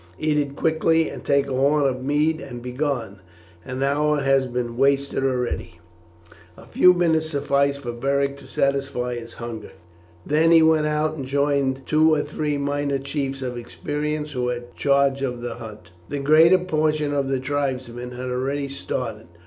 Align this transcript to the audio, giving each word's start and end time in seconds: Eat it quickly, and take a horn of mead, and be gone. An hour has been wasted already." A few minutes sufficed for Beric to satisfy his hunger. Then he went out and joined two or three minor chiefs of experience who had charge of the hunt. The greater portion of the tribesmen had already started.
Eat 0.17 0.35
it 0.39 0.55
quickly, 0.55 1.09
and 1.11 1.23
take 1.23 1.45
a 1.45 1.53
horn 1.53 1.85
of 1.85 2.03
mead, 2.03 2.41
and 2.41 2.63
be 2.63 2.71
gone. 2.71 3.19
An 3.63 3.83
hour 3.83 4.21
has 4.21 4.47
been 4.47 4.75
wasted 4.75 5.23
already." 5.23 5.79
A 6.57 6.65
few 6.65 6.91
minutes 6.95 7.29
sufficed 7.29 7.81
for 7.81 7.91
Beric 7.91 8.35
to 8.37 8.47
satisfy 8.47 9.13
his 9.13 9.33
hunger. 9.35 9.73
Then 10.25 10.49
he 10.51 10.63
went 10.63 10.87
out 10.87 11.13
and 11.17 11.25
joined 11.27 11.83
two 11.85 12.15
or 12.15 12.23
three 12.23 12.57
minor 12.57 12.97
chiefs 12.97 13.43
of 13.43 13.57
experience 13.57 14.31
who 14.31 14.47
had 14.47 14.75
charge 14.75 15.21
of 15.21 15.39
the 15.43 15.53
hunt. 15.57 15.91
The 16.09 16.17
greater 16.17 16.57
portion 16.57 17.13
of 17.13 17.27
the 17.29 17.39
tribesmen 17.39 18.09
had 18.09 18.31
already 18.31 18.69
started. 18.69 19.27